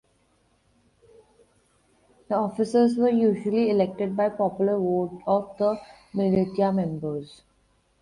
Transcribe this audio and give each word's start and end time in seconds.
The 2.27 2.33
officers 2.33 2.97
were 2.97 3.09
usually 3.11 3.69
elected 3.69 4.17
by 4.17 4.29
popular 4.29 4.75
vote 4.79 5.21
of 5.27 5.55
the 5.59 5.79
militia 6.11 6.71
members. 6.73 7.43